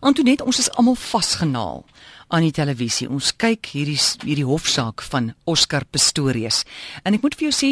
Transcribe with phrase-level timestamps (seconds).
[0.00, 1.84] Antoinette, ons is almal vasgenaal
[2.28, 3.08] aan die televisie.
[3.08, 6.64] Ons kyk hierdie hierdie hofsaak van Oscar Pistorius.
[7.02, 7.70] En ek moet vir jou sê,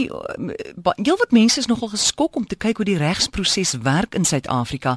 [0.97, 4.97] heelwat mense is nogal geskok om te kyk hoe die regsproses werk in Suid-Afrika.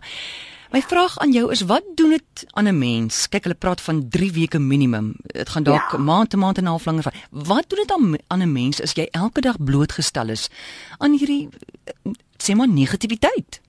[0.70, 3.28] My vraag aan jou is wat doen dit aan 'n mens?
[3.30, 5.16] Kyk, hulle praat van 3 weke minimum.
[5.26, 5.98] Dit gaan dalk ja.
[5.98, 7.14] maand te maand en 'n half langer van.
[7.30, 10.50] Wat doen dit aan aan 'n mens as jy elke dag blootgestel is
[10.98, 11.50] aan hierdie
[12.38, 13.62] sê maar negativiteit?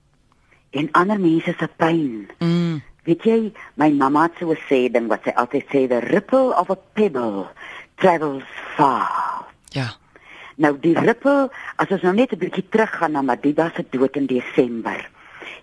[0.69, 2.29] En ander mense se pyn.
[2.39, 2.81] Mm.
[3.03, 3.39] Weet jy,
[3.81, 7.47] my mamma het so gesê ding wat sy altyd sê, the ripple of a pebble
[7.97, 9.47] travels far.
[9.73, 9.87] Ja.
[10.61, 11.49] Nou die ripple,
[11.81, 15.09] as ons nou net 'n bietjie teruggaan na Madiba se dood in Desember,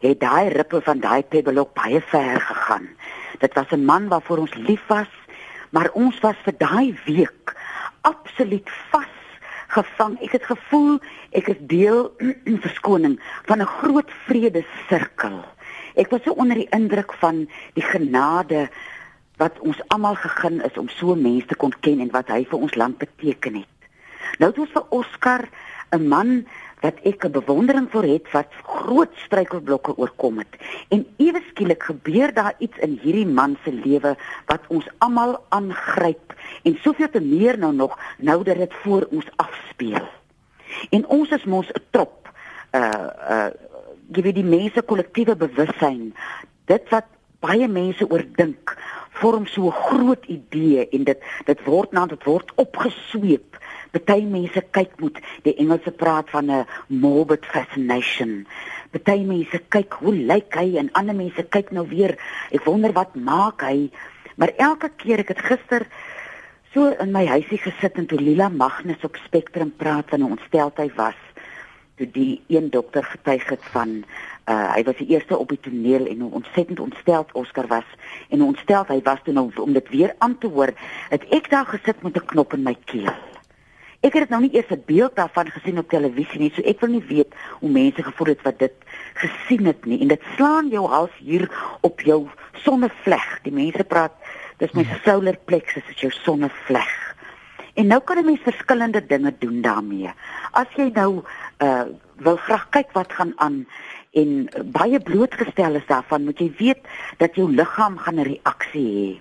[0.00, 2.88] het daai ripple van daai pebble ook baie ver gegaan.
[3.38, 5.12] Dit was 'n man waarvoor ons lief was,
[5.70, 7.54] maar ons was vir daai week
[8.00, 9.14] absoluut vas
[9.68, 10.20] gevang.
[10.20, 10.98] Ek het gevoel
[11.30, 12.14] ek is deel
[12.66, 15.44] verskoning van 'n groot vrede sirkel.
[15.98, 18.68] Ek was so onder die indruk van die genade
[19.38, 22.58] wat ons almal gegun is om so mense te kon ken en wat hy vir
[22.58, 23.90] ons land beteken het.
[24.38, 25.48] Nou het ons vir Oscar
[25.90, 26.46] 'n man
[26.82, 30.54] wat ek 'n bewondering vir het wat groot struikelblokke oorkom het.
[30.88, 36.34] En ewe skielik gebeur daar iets in hierdie man se lewe wat ons almal aangryp
[36.62, 40.08] en soveel te meer nou nog nou dat dit voor ons afspeel.
[40.90, 42.28] En ons is mos 'n trop
[42.72, 43.50] uh uh
[44.12, 46.12] gee vir die mense kollektiewe bewussyn.
[46.68, 47.08] Dit wat
[47.44, 48.74] baie mense oordink
[49.20, 53.58] vorm so 'n groot idee en dit dit word nou dit word opgesweep.
[53.92, 58.46] Party mense kyk moet die Engelse praat van 'n morbid fascination.
[58.90, 62.18] Party mense kyk hoe lyk hy en ander mense kyk nou weer
[62.50, 63.90] ek wonder wat maak hy.
[64.36, 65.86] Maar elke keer ek het gister
[66.72, 70.76] so in my huisie gesit en toe Lila Magnus op Spectrum praat van hoe ontsteld
[70.76, 71.27] hy was
[71.98, 74.02] toe die een dokter getuig het van
[74.48, 77.88] uh hy was die eerste op die toneel en hoe ontsettend ontsteld Oscar was
[78.28, 80.72] en hoe ontsteld hy was toe om, om dit weer aan te hoor
[81.10, 83.12] het ek daar gesit met 'n knop in my keel.
[84.00, 86.80] Ek het dit nou nie eers 'n beeld daarvan gesien op televisie nie so ek
[86.80, 88.74] wil nie weet hoe mense gevoel het wat dit
[89.14, 90.00] gesien het nie.
[90.00, 91.50] En dit slaan jou hals hier
[91.80, 93.42] op jou sonnevleg.
[93.42, 94.12] Die mense praat
[94.56, 95.00] dis my hmm.
[95.04, 97.07] solar plexus is jou sonnevleg
[97.78, 100.10] En nou kan 'n mens verskillende dinge doen daarmee.
[100.50, 101.22] As jy nou
[101.58, 101.84] uh
[102.16, 103.66] wil graag kyk wat gaan aan
[104.10, 106.82] en baie blootgestel is daarvan, moet jy weet
[107.16, 109.20] dat jou liggaam gaan 'n reaksie hê.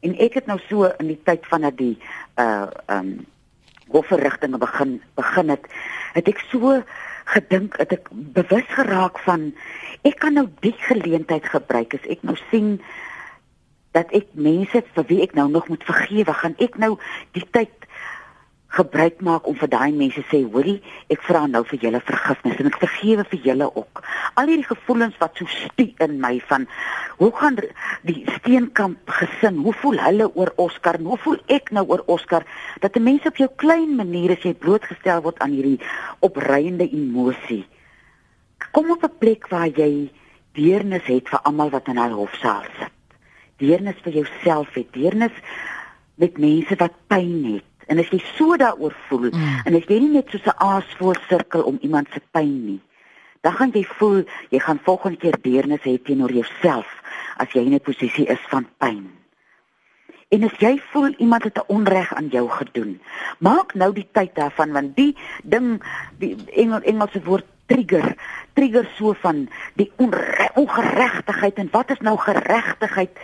[0.00, 1.98] En ek het nou so in die tyd van dat die
[2.38, 3.26] uh um
[3.88, 5.66] hofverrigtinge begin begin het,
[6.12, 6.82] het ek so
[7.24, 9.54] gedink, het ek bewus geraak van
[10.02, 12.80] ek kan nou die geleentheid gebruik as ek nou sien
[13.96, 16.96] dat ek mense vir wie ek nou nog moet vergewe, gaan ek nou
[17.36, 17.74] die tyd
[18.70, 20.78] gebruik maak om vir daai mense sê, hoorie,
[21.10, 24.02] ek vra nou vir julle vergifnis en ek vergewe vir julle ook.
[24.38, 26.68] Al hierdie gevoelens wat so stie in my van
[27.18, 27.58] hoe gaan
[28.06, 31.00] die steenkamp gesin, hoe voel hulle oor Oscar?
[31.02, 32.46] Hoe voel ek nou oor Oscar?
[32.84, 35.80] Dat die mense op jou klein manier as jy blootgestel word aan hierdie
[36.22, 37.64] opreiende emosie.
[38.70, 40.12] Kom op 'n plek waar jy
[40.54, 42.89] deernis het vir almal wat in haar hofsaal sit
[43.60, 45.36] deernis vir jouself het, deernis
[46.20, 47.66] met mense wat pyn het.
[47.90, 49.64] En as jy so daaroor voel mm.
[49.66, 52.80] en as jy nie net soos 'n aas voor sirkel om iemand se pyn nie,
[53.40, 56.86] dan gaan jy voel jy gaan volgende keer deernis hê teenoor jouself
[57.36, 59.20] as jy in 'n posisie is van pyn.
[60.30, 63.00] En as jy voel iemand het 'n onreg aan jou gedoen,
[63.38, 65.82] maak nou die tyd daarvan want die ding
[66.18, 68.14] die Engel Engelse woord trigger
[68.52, 69.90] trigger so van die
[70.54, 73.18] ongeregtigheid en wat is nou geregtigheid?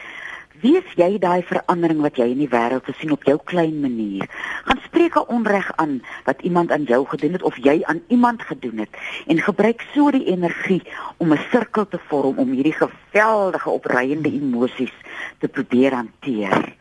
[0.62, 4.28] Wees jy daai verandering wat jy in die wêreld gesien op jou klein manier.
[4.64, 8.42] Gaan spreek 'n onreg aan wat iemand aan jou gedoen het of jy aan iemand
[8.42, 8.92] gedoen het
[9.26, 10.82] en gebruik so die energie
[11.16, 14.94] om 'n sirkel te vorm om hierdie geweldige opreiende emosies
[15.38, 16.74] te probeer hanteer.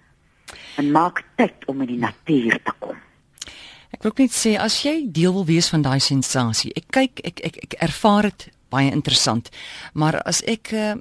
[0.78, 2.96] En maak tyd om in die natuur te kom.
[3.92, 6.72] Ek wil net sê as jy deel wil wees van daai sensasie.
[6.76, 9.50] Ek kyk ek ek ek ervaar dit baie interessant.
[9.94, 10.96] Maar as ek uh,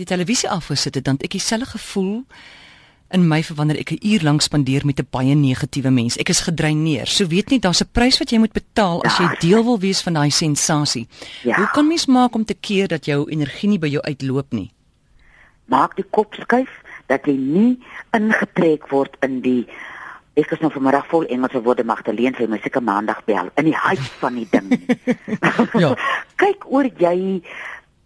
[0.00, 2.24] die televisie afgesit het, dan het ek dieselfde gevoel
[3.10, 6.16] in my vir wanneer ek 'n uur lank spandeer met 'n baie negatiewe mens.
[6.16, 7.06] Ek is gedreineer.
[7.06, 9.36] So weet net daar's 'n prys wat jy moet betaal as jy ja.
[9.40, 11.08] deel wil wees van daai sensasie.
[11.42, 11.56] Ja.
[11.56, 14.72] Hoe kan mens maak om te keer dat jou energie nie by jou uitloop nie?
[15.66, 16.70] Maak die kop skuif
[17.06, 17.78] dat jy nie
[18.12, 19.66] ingetrek word in die
[20.34, 23.76] ek is nou vanmiddag vol Engelse woorde Magdalene vir my seker maandag bel in die
[23.76, 24.96] hype van die ding.
[25.84, 25.94] ja.
[26.42, 27.42] Kyk oor jy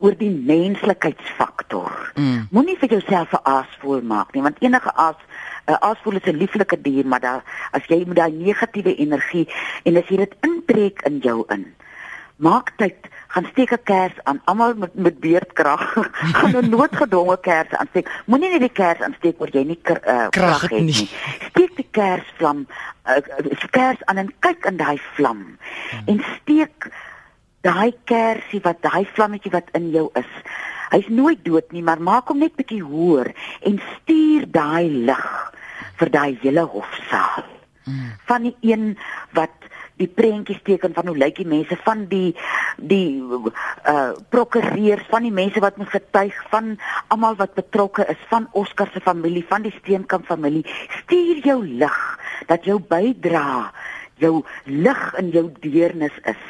[0.05, 1.93] oor die menslikheidsfaktor.
[2.15, 2.49] Mm.
[2.53, 5.21] Moenie vir jouself 'n aasvoel maak nie, want enige aas
[5.67, 7.43] 'n aasvoel is 'n lieflike dier, maar daar
[7.73, 9.49] as jy met daai negatiewe energie
[9.85, 11.75] en as jy dit intrek in jou in,
[12.37, 14.41] maak tyd, gaan steek 'n kers aan.
[14.45, 15.97] Almal met met beerdkrag
[16.39, 18.11] gaan 'n noodgedwonge kers aansteek.
[18.27, 20.83] Moenie net die kers aansteek oor jy nie uh, krag, krag het nie.
[20.83, 21.09] nie.
[21.49, 22.67] Steek die kersvlam,
[23.07, 23.17] uh,
[23.71, 25.59] kers aan en kyk in daai vlam
[25.91, 26.07] hmm.
[26.07, 26.91] en steek
[27.65, 30.31] daai kersie wat daai vlammetjie wat in jou is.
[30.93, 33.33] Hy's nooit dood nie, maar maak hom net bietjie hoër
[33.67, 35.29] en stuur daai lig
[36.01, 37.47] vir daai hele hofsaal.
[37.85, 38.11] Mm.
[38.29, 38.93] Van die een
[39.37, 39.65] wat
[40.01, 42.35] die prentjies teken van hoe lyk die mense van die
[42.77, 46.75] die uh prokureurs van die mense wat moet getuig van
[47.15, 50.65] almal wat betrokke is van Oscar se familie van die Steenkamp familie
[51.03, 52.01] stuur jou lig
[52.51, 53.71] dat jou bydra
[54.19, 56.43] jou lig in jou deernis is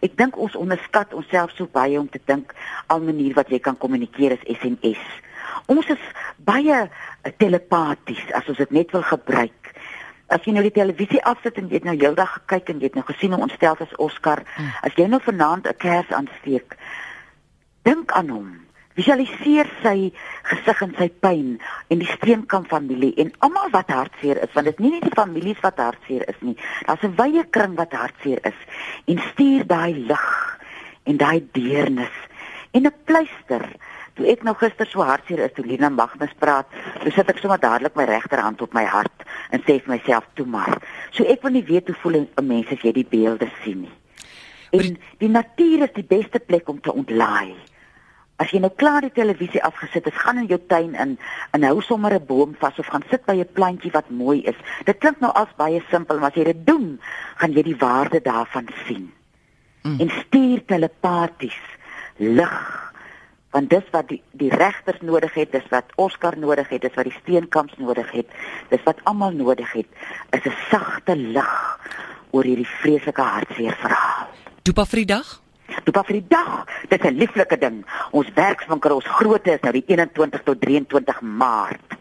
[0.00, 2.54] Ek dink ons onderskat onsself so baie om te dink
[2.88, 5.00] al manier wat jy kan kommunikeer is SMS.
[5.68, 6.04] Ons is
[6.36, 6.86] baie
[7.42, 9.74] telepaties as ons dit net wil gebruik.
[10.30, 12.98] As jy nou die televisie afsit en jy het nou heeldag gekyk en jy het
[12.98, 14.72] nou gesien hoe ontstel is Oscar, hmm.
[14.86, 16.76] as jy nou vanaand 'n kers aansteek,
[17.82, 18.50] dink aan hom.
[19.00, 20.10] Visualiseer sy
[20.44, 21.52] gesig en sy pyn
[21.88, 25.16] en die Steenkamp familie en almal wat hartseer is want dit is nie net die
[25.16, 26.56] families wat hartseer is nie.
[26.84, 28.58] Daar's 'n wye kring wat hartseer is
[29.06, 30.26] en stuur daai lig
[31.04, 32.16] en daai deernis
[32.72, 33.64] en 'n pleister.
[34.14, 36.66] Toe ek nou gister so hartseer is toe Lena Magnus praat,
[37.00, 40.46] toe sit ek sommer dadelik my regterhand op my hart en sê vir myself toe
[40.46, 40.76] maar.
[41.10, 43.96] So ek wil nie weet hoe voel 'n mens as jy die beelde sien nie.
[44.72, 47.54] En die natuur is die beste plek om te ontlaai.
[48.40, 51.18] As jy nou klaar die televisie afgesit het, gaan in jou tuin in
[51.52, 54.56] en hou sommer 'n boom vas of gaan sit by 'n plantjie wat mooi is.
[54.84, 57.00] Dit klink nou as baie simpel, maar as jy dit doen,
[57.36, 59.12] gaan jy die waarde daarvan sien.
[59.82, 60.00] Mm.
[60.00, 61.60] En stuur telepaties
[62.16, 62.90] lig
[63.50, 67.08] want dis wat die die regters nodig het, dis wat Oscar nodig het, dis wat
[67.08, 68.26] die steenkamps nodig het,
[68.70, 69.86] dis wat almal nodig het,
[70.30, 71.78] is 'n sagte lig
[72.30, 74.28] oor hierdie vreeslike hartseer verhaal.
[74.62, 75.40] Dopa vir die dag?
[75.90, 77.82] Toe pa vir die dag, dit is 'n lieflike ding.
[78.12, 81.98] Ons werkswinkel, ons grootte is nou die 21 tot 23 Maart.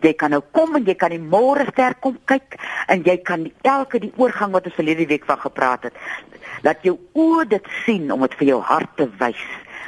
[0.00, 2.54] Jy kan nou kom en jy kan die môre ster kom kyk
[2.86, 5.94] en jy kan elke die oorgang wat ons verlede week van gepraat het.
[6.62, 9.44] Laat jou oë dit sien om dit vir jou hart te wys.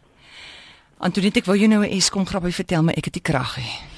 [0.97, 3.94] Antoinette ek wou jou nou 'n Eskom grappie vertel maar ek het nie krag nie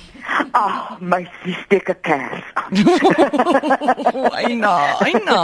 [0.58, 2.46] Ag, oh, my stekke kers.
[4.42, 4.74] Eina,
[5.06, 5.42] eina.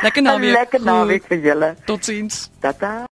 [0.00, 0.54] Lekker naweek.
[0.56, 1.74] Lekker naweek vir julle.
[1.84, 2.46] Totsiens.
[2.64, 3.04] Tata.